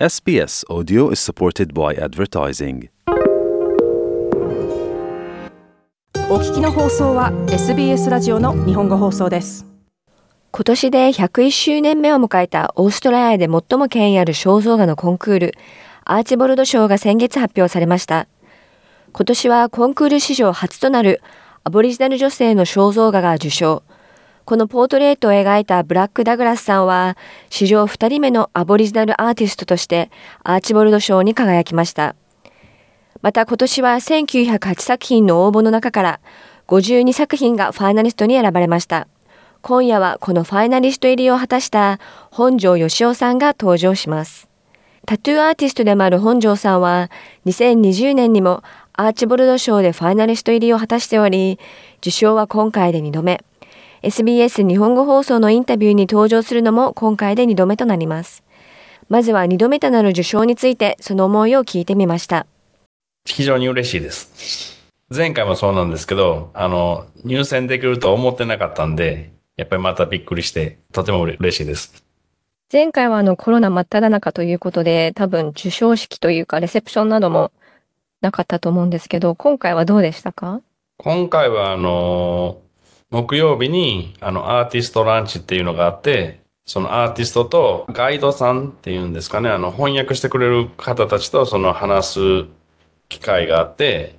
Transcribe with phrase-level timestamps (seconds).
[0.00, 2.88] SBS Audio is supported by advertising.
[6.28, 9.64] お聞きの放送は SBS ラジオの日本語放送です。
[10.50, 15.54] 今年で101周年目を迎えたオーストラリアで最も権威ある肖像画のコンクール、
[16.02, 18.26] アーチボルド賞が先月発表されました。
[19.12, 21.22] 今年はコンクール史上初となる
[21.62, 23.84] アボリジナル女性の肖像画が受賞。
[24.44, 27.16] このポートレートを描いたブラック・ダグラスさんは、
[27.48, 30.10] 史上2人目のアボリジナルアーティストとして
[30.42, 32.14] アーチボルド賞に輝きました。
[33.22, 36.20] また今年は1908作品の応募の中から
[36.66, 39.08] 52作品がファイナリストに選ばれました。
[39.62, 41.98] 今夜はこのファイナリスト入りを果たした
[42.30, 44.50] 本庄義雄さんが登場します。
[45.06, 47.10] タトゥーアーティストでもある本庄さんは
[47.46, 51.58] 2020年にもアーチボルド賞でファイナリスト入りを果たしており、
[52.00, 53.42] 受賞は今回で2度目。
[54.04, 58.44] SBS 日本語放送のインタビューに登場するのも今回で2度目となります。
[59.08, 62.46] まずは2度目となる受賞についてその思いを聞いてみました。
[63.24, 64.78] 非常に嬉しいです。
[65.08, 72.04] 前回もそうなんですけど、あの、入選できると思ってなかったんで、やっぱりまたびっくりして、とても嬉しいです。
[72.70, 77.52] 前回はあのコロナ真っ只中ということで、多分受賞式というかレセプションなども
[78.20, 80.60] なかったと思うんですけど、今回はどうでしたか？
[80.98, 82.58] 今回はあの、
[83.14, 92.18] 木曜日にあのアーティストランチっていうのがあって、そのアーティストとガイドさんっていうんですかね、あの翻訳してくれる方たちとその話す
[93.08, 94.16] 機会があって、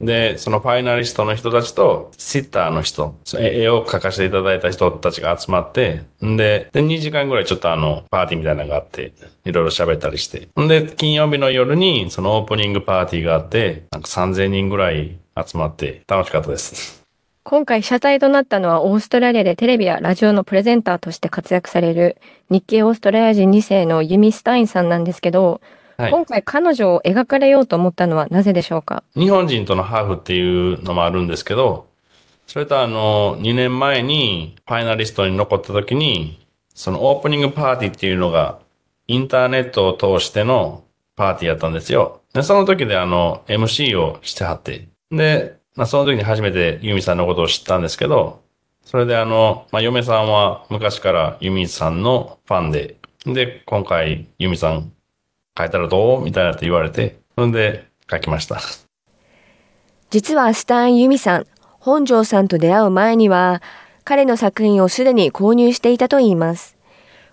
[0.00, 9.12] で、そのファイナリストの人たちと、シッターの人、絵を描かせていただいた人たちが集まって、んで、で、2時間ぐらいちょっとあの、パーティーみたいなのがあって、
[9.44, 10.48] いろいろ喋ったりして。
[10.60, 17.01] んで、金曜日の夜に、そのオープニングパーティーがあって、なんか3000人ぐらい集まって、楽しかったです。
[17.44, 22.16] 今回謝罪となったのはオーストラリアでテレビやラジオのプレゼンターとして活躍される
[22.50, 25.60] 日系オーストラリア人2世のユミ・スタインさんなんですけど、
[25.98, 29.04] はい今回彼女を描かれようと思ったのはなぜでしょうか？
[29.14, 31.86] 日本人とのハーフっていうのもあるんですけど、
[32.46, 38.58] それとあの、2年前にファイナリストに残った時に、そのオープニングパーティーっていうのが、
[39.06, 40.82] インターネットを通しての
[41.14, 42.22] パーティーやったんですよ。
[42.32, 44.88] で、その時であの、MC をしてはって。
[45.10, 48.42] で、まあ、その時に初めてユミさんのことを知ったんですけど、
[48.84, 54.92] それであの、まあ、嫁さんは昔からユミさんのファンで、で、今回ユミさん
[55.56, 56.22] 書いたらどう？
[56.24, 58.60] みたいなって言われて、それで書きました。
[60.10, 61.46] 実はスターン・ユミさん、
[61.78, 63.62] 本庄さんと出会う前には、
[64.04, 66.76] 彼の作品をすでに購入していたといいます。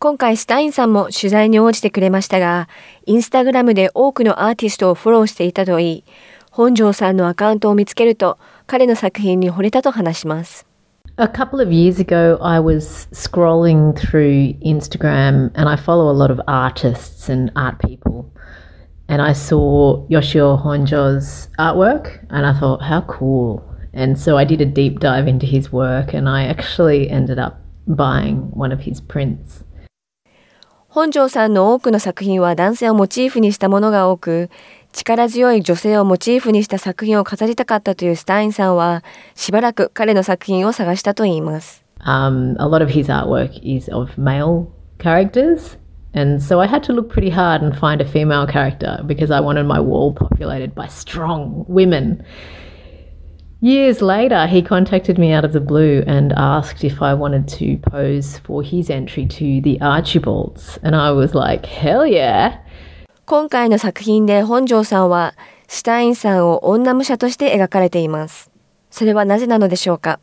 [0.00, 2.68] 今回スタインさんも取材に応じてくれましたが、
[3.06, 6.04] インスタグラムで多くのアーティストをフォローしていたといい、
[6.56, 8.38] 本庄さんのアカウントを見つけると、
[8.68, 10.64] 彼の作品に惚れたと話します。
[11.16, 16.40] A couple of years ago, I was scrolling through Instagram and I follow a lot of
[16.46, 18.26] artists and art people.
[19.08, 23.60] And I saw Yoshio Honjo's artwork and I thought, how cool.
[23.92, 27.58] And so I did a deep dive into his work and I actually ended up
[27.88, 29.64] buying one of his prints.
[30.94, 34.48] 本庄さんの多くの作品は男性をモチーフにしたものが多く、
[34.94, 39.02] 力強い女性をモチーフにした作品を飾りたかったというスタインさんは、
[39.34, 41.84] しばらく彼の作品を探したといいます。
[42.06, 44.68] Um, a lot of his artwork is of male
[44.98, 45.76] characters.
[46.14, 49.40] And so I had to look pretty hard and find a female character because I
[49.40, 52.22] wanted my wall populated by strong women.
[53.60, 57.78] Years later, he contacted me out of the blue and asked if I wanted to
[57.78, 60.78] pose for his entry to the Archibalds.
[60.84, 62.60] And I was like, hell yeah.
[63.26, 65.34] 今回の作品で本庄さんは、
[65.66, 68.50] スタインさんを女武者として描かれています。
[68.90, 70.20] それはなぜなのでしょうか？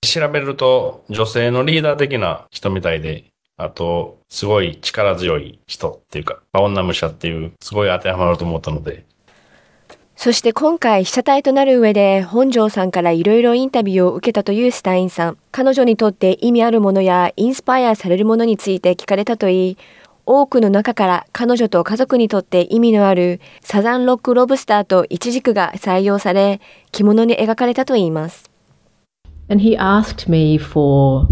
[0.00, 3.24] 調べると女性のリーダー的な人みたいで、
[3.58, 9.04] あと、すごい力強い人っていうか、女武者っていう、すごい当てはまると思ったので、
[10.16, 15.38] そして今回被写体となる上で本庄さんからいろいろインタビューを受けたというスタインさん。
[15.50, 19.78] 彼女にとって意味あるものやインスパイアされるものについて聞かれたといい、
[20.26, 26.60] 多くの中から彼女と家族にとって意味のあるサザンロックロブスターとイチジクが採用され、
[26.92, 28.50] 着物に描かれたといいます。
[29.48, 31.26] And he asked me for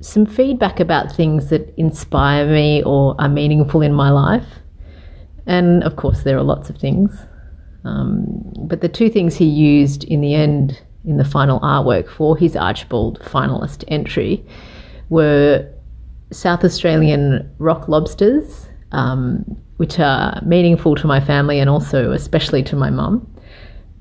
[0.00, 4.46] some feedback about things that inspire me or are meaningful in my life.
[5.46, 7.10] And of course, there are lots of things.
[7.84, 12.36] Um, but the two things he used in the end, in the final artwork for
[12.36, 14.44] his Archibald finalist entry,
[15.10, 15.68] were
[16.33, 19.43] South Australian rock lobsters, um,
[19.77, 23.25] which are meaningful to my family and also especially to my mum,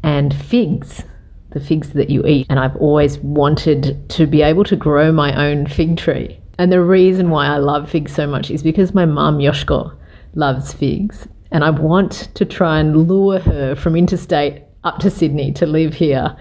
[0.03, 1.03] and figs,
[1.50, 2.47] the figs that you eat.
[2.50, 6.39] And I've always wanted to be able to grow my own fig tree.
[6.59, 9.95] And the reason why I love figs so much is because my mum, Yoshko,
[10.35, 11.29] loves figs.
[11.50, 15.95] And I want to try and lure her from interstate up to Sydney to live
[15.95, 16.37] here.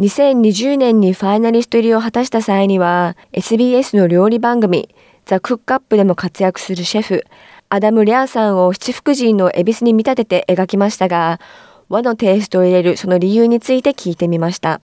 [0.00, 4.92] 2020年にファイナリスト入りを果たした際には SBS の料理番組
[5.29, 7.23] ザ・クックアップでも活躍するシェフ
[7.69, 11.39] アダム・リャーさんを七福神の恵比寿に見立てて描きましたが
[11.87, 14.81] 和のテイストを入れるその理由について聞いてみました。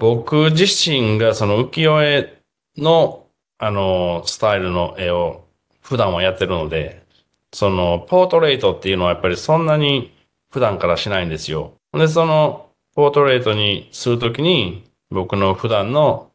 [0.00, 2.34] 僕自身がその浮世絵
[2.78, 3.26] の、
[3.58, 5.44] あの、スタイルの絵を
[5.82, 7.02] 普段はやってるので、
[7.52, 10.14] その、ポートレートっていうのはやっぱりそんなに
[10.50, 11.74] 普段からしないんですよ。
[11.92, 16.30] で、その、ポートレートにするときに、僕の普段の、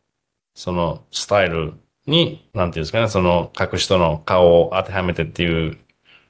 [0.53, 1.73] その、スタイル
[2.07, 5.77] に、なんていうんですかね、その、書く人の顔を当てはめてっていう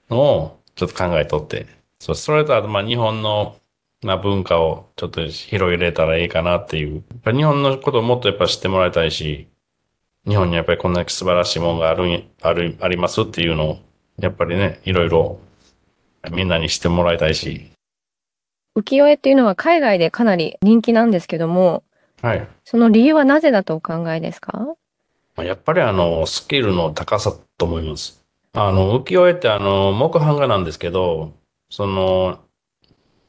[0.10, 1.66] のを、ちょっと考えとって。
[2.00, 3.56] そう、それとあと、まあ、日本の、
[4.02, 6.96] な文化をちょっと広げれたらいいかなっていう。
[6.96, 9.50] やっぱ日本のことをもっとやっぱ知ってもらいたいし、
[10.26, 13.80] 日本にやっぱりこんな素晴らしいものがあるん、ある、ありますっていうのを、
[14.18, 15.40] やっぱりね、いろいろ
[16.32, 17.72] みんなに知ってもらいたいし。
[18.78, 21.84] 浮世絵っていうのは海外でかなり人気なんですけども、
[22.22, 22.48] はい。
[22.64, 24.54] その理由はなぜだとお考えですか？
[24.58, 24.76] まあ
[25.44, 28.24] やっぱりあの、スキルの高さと思います。
[28.54, 31.34] あの、浮世絵ってあの、木版画なんですけど、
[31.70, 32.40] その、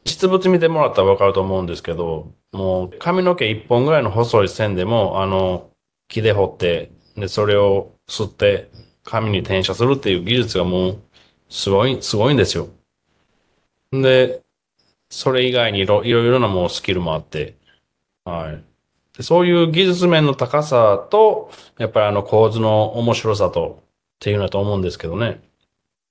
[0.05, 5.71] 実物見てもらったらわかると思うんですけど、もう髪の毛一本ぐらいの細い線でも、あの、
[6.09, 8.71] 木で彫って、で、それを吸って、
[9.05, 11.03] 紙に転写するっていう技術がもう、
[11.49, 12.69] すごい、すごいんですよ。
[13.93, 14.41] で、
[15.11, 17.57] それ以外にいろいろいろなもうスキルもあって、
[18.25, 18.70] はい。
[19.17, 23.85] でそういう技術面の高さと、やっぱりあの構図の面白さと、っ
[24.21, 25.41] ていうのだと思うんですけどね。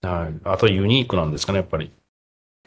[0.01, 0.39] はい。
[0.43, 1.91] あとユニークなんですかね、やっぱり。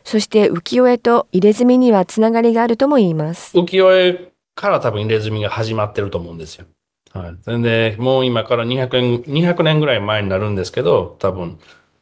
[0.05, 3.57] そして浮世絵と入れ墨にはつながりがあるとも言います。
[3.57, 6.67] 浮世絵から多分入れ墨が始まってると思うんですよ。
[7.13, 7.63] はい。
[7.63, 11.59] で、もう今から200年、200年ぐらい前になるんですけど、多分、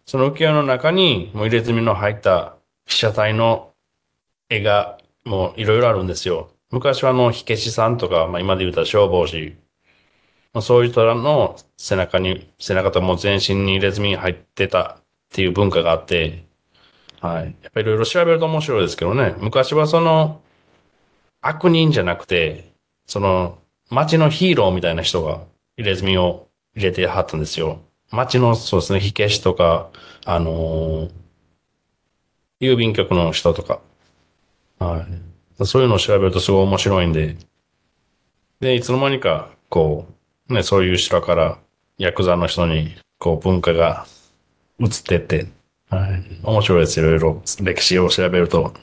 [0.06, 2.56] その浮世絵の中にもう入れ墨の入った
[2.86, 3.70] 被写体の
[4.48, 6.50] 絵がもういろいろあるんですよ。
[6.70, 9.56] 昔はあの、火消しさんとか、まあ今で言うたら消防士、
[10.52, 15.02] まあそういう人らの背中に、背中ともう全身に入れ墨が入ってたっ
[15.32, 16.44] ていう文化があって、
[17.20, 17.56] はい。
[17.62, 19.34] やっぱりいろいろ調べると面白いですけどね。
[19.40, 20.42] 昔はその、
[21.42, 22.72] 悪人じゃなくて、
[23.06, 23.58] その、
[23.90, 25.42] 街のヒーローみたいな人が
[25.76, 27.80] 入れ墨を入れてはったんですよ。
[28.10, 29.90] 街の、そうですね、火消しとか、
[30.24, 31.10] あのー
[32.60, 33.80] 郵便局の人とか。
[34.78, 35.29] はい。
[35.64, 37.36] そういうのを調べるとすごい面白いんで。
[38.60, 40.06] で、いつの間にか、こ
[40.48, 41.58] う、ね、そういう人から、
[41.98, 44.06] ヤクザの人に、こう、文化が
[44.78, 45.46] 移ってって、
[45.88, 46.22] はい。
[46.42, 47.00] 面白いです。
[47.00, 48.74] いろいろ歴史を調べると。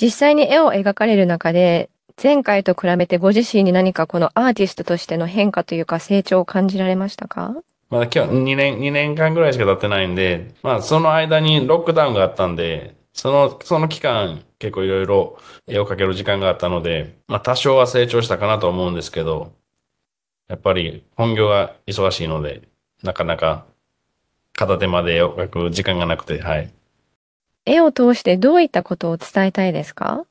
[0.00, 1.90] 実際に絵を描かれる中で、
[2.20, 7.54] 前回と比べてご自身に何かこのアーティストとしての変化というか成長を感じられましたか？
[7.90, 19.52] まだ今日2年、2年間ぐらいしか経ってないんで、まあその間にロックダウンがあったんで、その、その期間結構いろいろ絵を描ける時間があったので、まあ多少は成長したかなと思うんですけど、
[20.46, 22.62] やっぱり本業が忙しいので、
[23.02, 23.66] なかなか
[24.52, 26.72] 片手まで絵を描く時間がなくて、はい。
[27.66, 30.24] 絵を通してどういったことを伝えたいですか？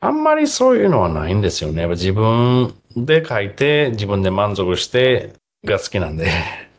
[0.00, 1.82] あんまりそういうのはないんですよね。
[1.82, 5.32] やっぱ自分で描いて、自分で満足して
[5.64, 6.28] が好きなんで。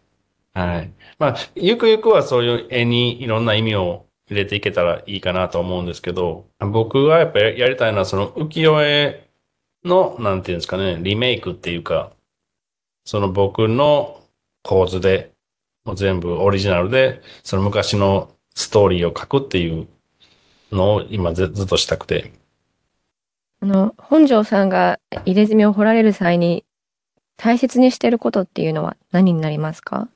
[0.54, 0.92] はい。
[1.20, 9.28] まあ、ゆくゆくはそういう絵にいろんな意味を入れていけたらいいかなと思うんですけど、僕がやっぱりやりたいのはその浮世絵
[9.84, 12.12] の、なんていうんですかね、リメイクっていうか、
[13.04, 14.22] その僕の
[14.64, 15.32] 構図で、
[15.84, 19.88] もう全部オリジナルで、その昔のストーリーを書くっていう
[20.72, 22.32] のを今ずずっとしたくて。
[23.62, 26.66] あの、本庄さんが入れ墨を彫られる際に
[27.38, 30.08] 大切にしていることっていうのは何になりますか？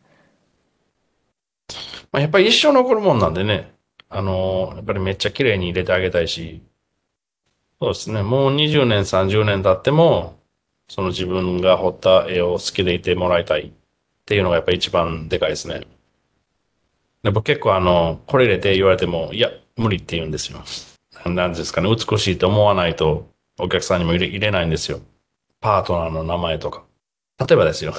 [2.12, 3.72] まあ、やっぱり一生残るもんなんでね、
[4.10, 6.62] あのやっぱりめっちゃ綺麗に入れてあげたいし、
[7.82, 10.38] そうですね、もう20年、30年経っても、
[10.90, 13.72] その自分が彫った絵を好きでいてもらいたいっ
[14.26, 15.88] ていうのがやっぱり一番でかいですね。
[17.24, 20.60] で僕結構あの、これ入れて言われても、いや、無理って言うんですよ。
[21.26, 23.28] なんですかね、美しいと思わないと
[23.60, 25.02] お客さんにも入れ入れないんですよ。
[25.62, 26.84] パートナーの名前とか。
[27.40, 27.94] 例えばですよ。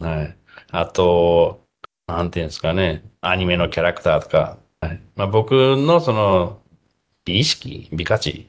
[0.00, 0.36] はい。
[0.70, 1.60] あと、
[2.06, 5.00] なんていうんですかね、アニメのキャラクターとか、はい。
[5.16, 6.60] まあ、僕のその、
[7.24, 8.46] 美意識、美価値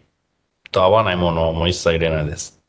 [0.71, 2.61] と合わないものをもう一切入れないです。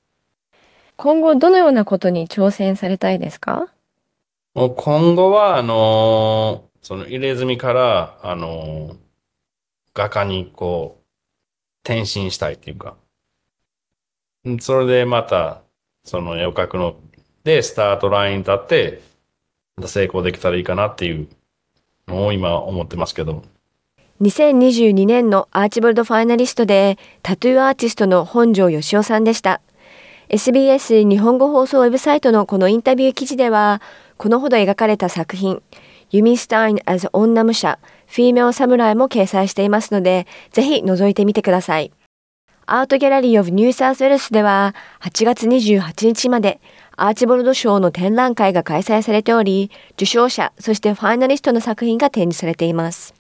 [0.97, 3.69] 今後どのようなことに挑戦されたいですか？
[4.55, 8.97] もう今後は、あのーその入れ墨から、あのー
[9.95, 11.07] 画家にこう、
[11.85, 12.97] 転身したいっていうか、
[14.49, 15.63] んそれでまた、
[16.05, 16.97] その絵を描くの
[17.45, 19.03] で、スタートラインに立って、
[19.87, 21.27] 成功できたらいいかなっていうの
[22.11, 23.43] を今思ってますけど。
[24.21, 29.61] 2022年のアーチボルドファイナリストでタトゥーアーティストの本庄義雄さんでした。
[30.29, 33.81] SBS 日本語放送ウェブサイトのこのインタビュー記事では、
[34.17, 35.63] このほど描かれた作品、
[36.11, 41.93] ユミスタイン as 女武者、フィーメオサムライも掲載していますので、ぜひ覗いてみてください。
[42.67, 46.61] Art Gallery of New South Wales では、8月28日まで
[47.01, 53.15] アーチボルド賞の展覧会が開催されており、受賞者、そしてファイナリストの作品が展示されています。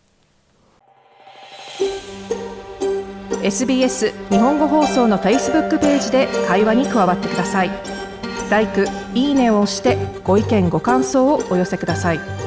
[3.44, 7.70] SBS 日本語放送の Facebook ページで会話に加わってください。
[8.50, 8.66] 「l i」
[9.14, 12.37] 「いいね」を押してご意見ご感想をお寄せください。